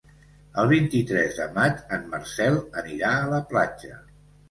El 0.63 0.69
vint-i-tres 0.71 1.37
de 1.43 1.47
maig 1.59 1.85
en 1.99 2.09
Marcel 2.17 2.61
anirà 2.85 3.15
a 3.23 3.33
la 3.37 3.47
platja. 3.55 4.05